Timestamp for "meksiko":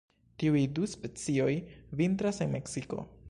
2.57-3.05